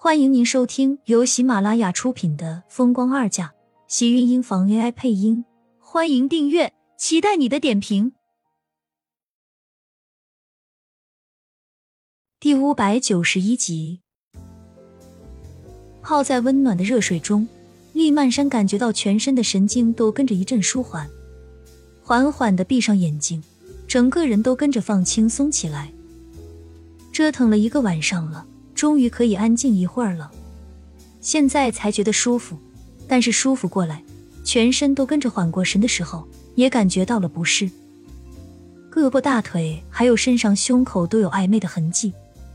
[0.00, 3.46] 欢迎您收听由喜马拉雅出品的《风光二嫁》，
[3.88, 5.44] 喜运音房 AI 配音。
[5.80, 8.12] 欢迎订阅，期待你的点评。
[12.38, 14.02] 第五百九十一集，
[16.00, 17.48] 泡在温暖的热水中，
[17.92, 21.10] 厉曼山感觉到全身的神经都跟着一阵舒缓，
[22.04, 23.42] 缓缓的闭上眼睛，
[23.88, 25.92] 整个人都跟着放轻松起来。
[27.12, 28.46] 折腾了一个晚上了。
[28.78, 30.30] 终于可以安静一会儿了，
[31.20, 32.56] 现在才觉得舒服。
[33.08, 34.04] 但是舒服过来，
[34.44, 36.24] 全身都跟着缓过神的时候，
[36.54, 37.68] 也感觉到了不适。
[38.88, 42.12] 胳膊、大腿还有身上胸口都有暧昧的痕迹。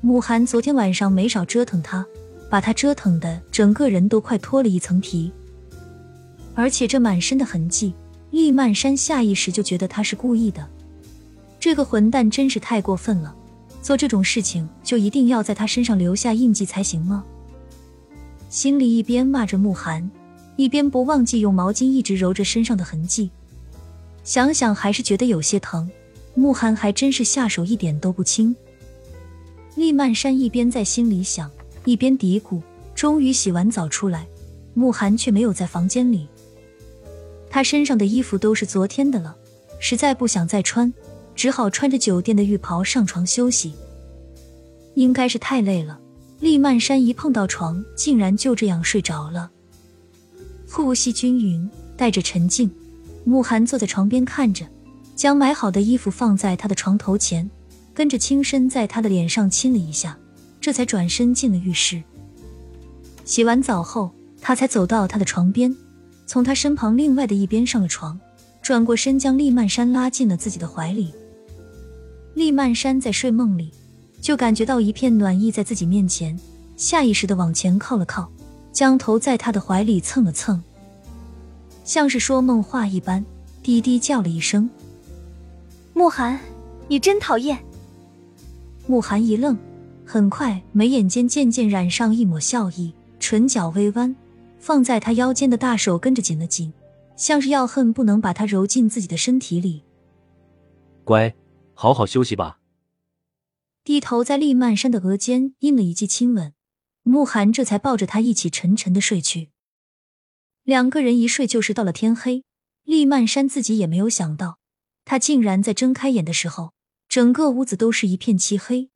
[0.00, 2.02] 慕寒昨天晚上没少折腾他，
[2.48, 5.30] 把他折腾的整个人都快脱了一层皮。
[6.54, 7.92] 而且这满身的痕迹，
[8.30, 10.66] 厉曼山下意识就觉得他是故意的。
[11.60, 13.36] 这个混蛋真是太过分了。
[13.86, 17.24] 做这种事情就一定要在他身上留下印记才行吗？
[18.50, 20.10] 心里一边骂着慕寒，
[20.56, 23.30] 一边不忘记用毛巾一直揉着身上的痕迹。
[24.24, 25.88] 想想还是觉得有些疼，
[26.34, 28.56] 慕寒还真是下手一点都不轻。
[29.76, 31.48] 厉曼山一边在心里想，
[31.84, 32.60] 一边嘀咕。
[32.92, 34.26] 终于洗完澡出来，
[34.74, 36.26] 慕寒却没有在房间里。
[37.48, 39.36] 他身上的衣服都是昨天的了，
[39.78, 40.92] 实在不想再穿。
[41.36, 43.74] 只好穿着酒店的浴袍上床休息。
[44.96, 46.00] 应该是太累了，
[46.40, 49.50] 厉曼山一碰到床，竟然就这样睡着了。
[50.68, 52.70] 呼吸均匀，带着沉静，
[53.24, 54.66] 慕寒坐在床边看着，
[55.14, 57.48] 将买好的衣服放在他的床头前，
[57.94, 60.18] 跟着轻身在他的脸上亲了一下，
[60.60, 62.02] 这才转身进了浴室。
[63.24, 64.10] 洗完澡后，
[64.40, 65.74] 他才走到他的床边，
[66.26, 68.18] 从他身旁另外的一边上了床，
[68.62, 71.12] 转过身将厉曼山拉进了自己的怀里。
[72.34, 73.72] 厉曼山在睡梦里，
[74.20, 76.38] 就感觉到一片暖意在自己面前，
[76.76, 78.28] 下意识的往前靠了靠，
[78.72, 80.60] 将头在他的怀里蹭了蹭，
[81.84, 83.24] 像是说梦话一般，
[83.62, 84.68] 低低叫了一声
[85.94, 86.38] ：“慕寒，
[86.88, 87.58] 你真讨厌。”
[88.88, 89.56] 慕寒一愣，
[90.04, 94.14] 很快眉眼间渐渐染上一抹笑意，唇角微弯，
[94.58, 96.72] 放在他腰间的大手跟着紧了紧，
[97.16, 99.82] 像是要恨不能把他揉进自己的身体里。
[101.04, 101.32] 乖。
[101.78, 102.58] 好好休息吧。
[103.86, 106.52] 低头在厉曼山的额间印了一记亲吻，
[107.04, 109.52] 慕寒这才抱着他一起沉沉的睡去。
[110.64, 112.42] 两个人一睡就是到了天黑。
[112.82, 114.58] 厉曼山自己也没有想到，
[115.04, 116.72] 他竟然在睁开眼的时候，
[117.08, 118.90] 整个屋子都是一片漆黑。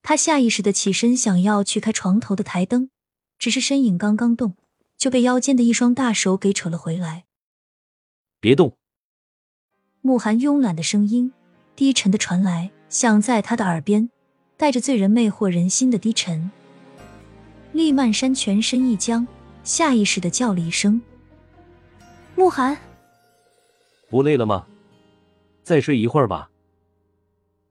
[0.00, 2.88] 他下意识的起身想要去开床头的台灯，
[3.36, 4.56] 只是身影刚刚动，
[4.96, 7.24] 就被腰间的一双大手给扯了回来。
[8.38, 8.78] 别动！
[10.00, 11.32] 慕寒慵懒的声音。
[11.74, 14.10] 低沉的传来，响在他的耳边，
[14.58, 16.50] 带着醉人魅惑人心的低沉。
[17.72, 19.26] 厉曼山全身一僵，
[19.64, 21.00] 下意识的叫了一声
[22.36, 22.76] ：“慕寒，
[24.10, 24.66] 不累了吗？
[25.62, 26.50] 再睡一会儿吧。”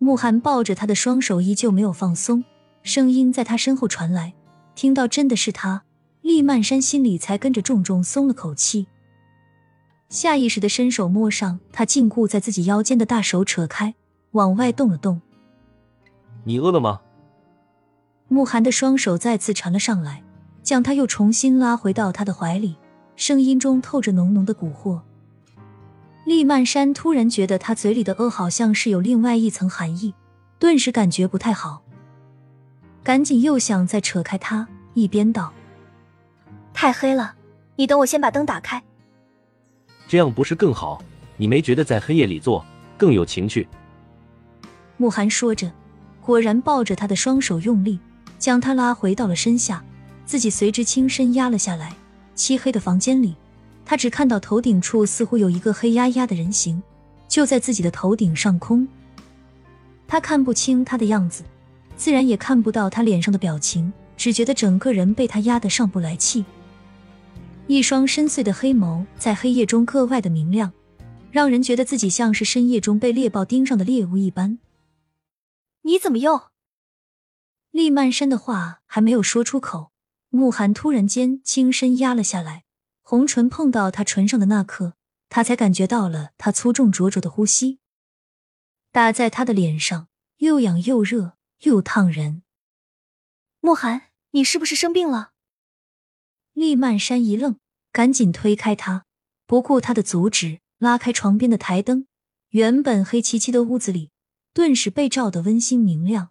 [0.00, 2.42] 慕寒抱着他的双手依旧没有放松，
[2.82, 4.32] 声音在他身后传来。
[4.74, 5.84] 听到真的是他，
[6.22, 8.86] 厉曼山心里才跟着重重松了口气。
[10.08, 13.94] 下意识的伸手摸上他禁锢在自己腰间的大手，扯开，
[14.32, 15.20] 往外动了动。
[16.44, 17.00] 你饿了吗？
[18.28, 20.22] 慕寒的双手再次缠了上来，
[20.62, 22.76] 将他又重新拉回到他的怀里，
[23.14, 25.00] 声音中透着浓浓的蛊惑。
[26.24, 30.14] 厉曼山突然觉得他嘴里的“饿”好像是有另外一层含义，
[30.58, 31.82] 顿时感觉不太好，
[33.02, 35.52] 赶紧又想再扯开他，一边道
[36.72, 37.34] ：“太黑了，
[37.76, 38.82] 你等我先把灯打开。”
[40.08, 41.02] 这样不是更好？
[41.36, 42.64] 你没觉得在黑夜里做
[42.96, 43.66] 更有情趣？
[45.02, 45.68] 慕寒说着，
[46.20, 47.98] 果然抱着他的双手用力，
[48.38, 49.82] 将他拉回到了身下，
[50.24, 51.92] 自己随之轻身压了下来。
[52.36, 53.34] 漆黑的房间里，
[53.84, 56.80] 他只看到头顶处似乎有一个黑压压的人形，
[57.26, 58.86] 就在自己的头顶上空。
[60.06, 61.42] 他看不清他的样子，
[61.96, 66.44] 自然也看不到他脸上的表情，只觉得整个人被他压得上不来气。
[67.66, 70.72] 一双深邃的黑眸在黑夜中格外的明亮，
[71.32, 74.60] 让人觉得自己像是深夜中被猎豹盯上的猎物一般。
[75.82, 76.50] 你怎么又？
[77.70, 79.92] 厉曼山的话还没有说出口，
[80.28, 82.64] 慕寒突然间轻身压了下来，
[83.02, 84.94] 红唇碰到他唇上的那刻，
[85.28, 87.80] 他才感觉到了他粗重灼灼的呼吸，
[88.92, 92.44] 打在他的脸上，又痒又热又烫人。
[93.58, 95.32] 慕寒，你是不是生病了？
[96.52, 97.58] 厉曼山一愣，
[97.90, 99.06] 赶紧推开他，
[99.46, 102.06] 不顾他的阻止，拉开床边的台灯。
[102.50, 104.11] 原本黑漆漆的屋子里，
[104.54, 106.30] 顿时被照得温馨明亮。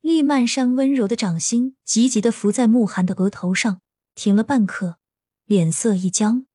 [0.00, 3.80] 厉曼山温柔的掌心急急的伏在慕寒的额头上，
[4.14, 4.98] 停了半刻，
[5.44, 6.46] 脸色一僵。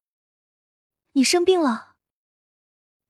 [1.14, 1.96] 你生病了？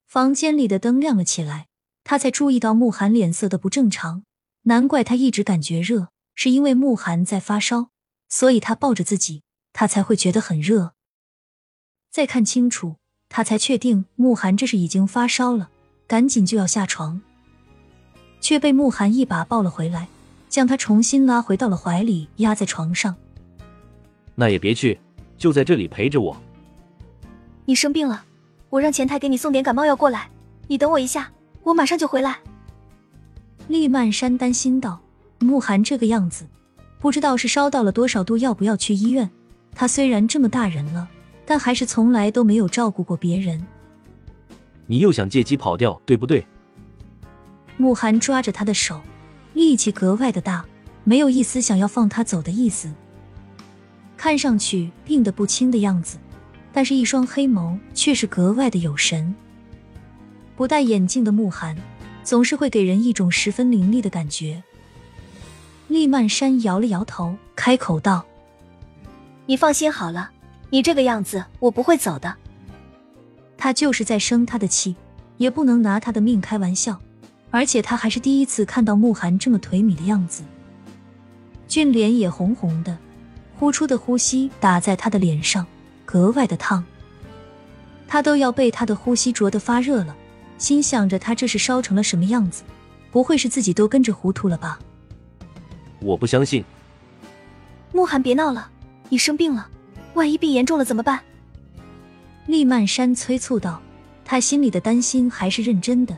[0.06, 1.68] 房间里的灯亮了起来，
[2.04, 4.24] 他才注意到慕寒脸色的不正常，
[4.64, 7.92] 难怪他一直感觉热，是因为慕寒在发烧，
[8.28, 9.44] 所以他抱着自己，
[9.74, 10.96] 他才会觉得很热。
[12.10, 12.96] 再看清楚，
[13.28, 15.70] 他才确定慕寒这是已经发烧了，
[16.08, 17.22] 赶紧就要下床，
[18.42, 20.08] 却被慕寒一把抱了回来，
[20.48, 23.16] 将他重新拉回到了怀里，压在床上。
[24.36, 25.00] 那也别去，
[25.38, 26.36] 就在这里陪着我。
[27.66, 28.24] 你生病了，
[28.70, 30.30] 我让前台给你送点感冒药过来，
[30.68, 31.32] 你等我一下，
[31.64, 32.40] 我马上就回来。
[33.68, 35.00] 厉曼山担心道
[35.40, 36.46] ：“慕寒这个样子，
[37.00, 39.30] 不知道是烧到了多少度，要不要去医院？
[39.76, 41.08] 他虽然这么大人了。”
[41.52, 43.60] 但还是从来都没有照顾过别人。
[44.86, 46.46] 你又想借机跑掉，对不对？
[47.80, 49.00] 慕寒抓着他的手，
[49.54, 50.66] 力气格外的大，
[51.06, 52.92] 没有一丝想要放他走的意思。
[54.18, 56.18] 看上去病得不轻的样子，
[56.74, 59.34] 但是一双黑眸却是格外的有神。
[60.58, 61.74] 不戴眼镜的慕寒，
[62.22, 64.62] 总是会给人一种十分凌厉的感觉。
[65.88, 68.26] 厉曼山摇了摇头，开口道
[69.48, 70.32] ：“你放心好了。”
[70.70, 72.36] 你这个样子，我不会走的。
[73.58, 74.98] 他就是在生他的气，
[75.38, 77.00] 也不能拿他的命开玩笑。
[77.52, 80.44] 而且他还是第一次看到慕寒这么颓靡的样子，
[81.68, 82.98] 俊脸也红红的，
[83.58, 85.66] 呼出的呼吸打在他的脸上，
[86.06, 86.84] 格外的烫。
[88.08, 90.16] 他都要被他的呼吸灼得发热了，
[90.58, 92.64] 心想着他这是烧成了什么样子？
[93.12, 94.80] 不会是自己都跟着糊涂了吧？
[96.00, 96.64] 我不相信。
[97.92, 98.70] 慕寒，别闹了，
[99.10, 99.68] 你生病了。
[100.14, 101.20] 万一病严重了怎么办？
[102.46, 103.82] 厉曼山催促道。
[104.26, 106.16] 他心里的担心还是认真的，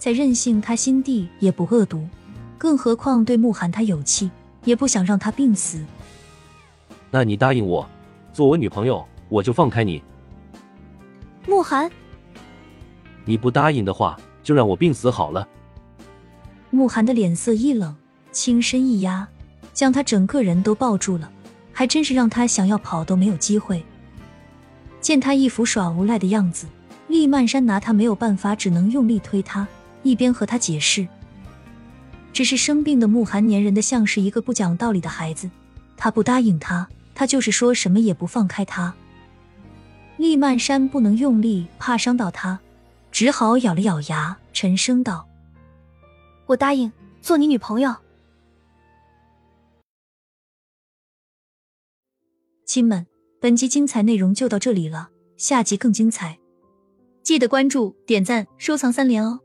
[0.00, 2.08] 再任性，他心地也不恶毒，
[2.56, 4.30] 更何况对慕寒他有气，
[4.64, 5.84] 也不想让他病死。
[7.10, 7.86] 那你答应我，
[8.32, 10.02] 做我女朋友，我就放开你。
[11.46, 11.90] 慕寒，
[13.26, 15.46] 你不答应的话，就让我病死好了。
[16.70, 17.94] 慕寒的脸色一冷，
[18.32, 19.28] 轻身一压，
[19.74, 21.30] 将他整个人都抱住了。
[21.72, 23.84] 还真是让他想要跑都没有机会。
[25.00, 26.66] 见他一副耍无赖的样子，
[27.08, 29.66] 厉曼山拿他没有办法，只能用力推他，
[30.02, 31.06] 一边和他解释。
[32.32, 35.50] 只是生病的慕寒粘人的像是一个不讲道理的孩子，
[35.96, 38.94] 他不答应他，他就是说什么也不放开他。
[40.16, 42.58] 厉曼山不能用力，怕伤到他，
[43.10, 45.26] 只好咬了咬牙，沉声道
[46.46, 47.94] ：“我答应做你女朋友。”
[52.64, 53.06] 亲们，
[53.40, 56.38] 本集精彩内容就到这里了，下集更精彩，
[57.24, 59.40] 记得关注、点赞、收藏三连哦，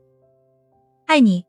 [1.06, 1.46] 爱你。